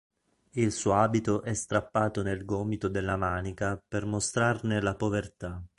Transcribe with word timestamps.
Il 0.53 0.71
suo 0.71 0.93
abito 0.95 1.43
è 1.43 1.53
strappato 1.53 2.23
nel 2.23 2.43
gomito 2.43 2.87
della 2.87 3.17
manica 3.17 3.79
per 3.87 4.03
mostrarne 4.07 4.81
la 4.81 4.95
povertà. 4.95 5.63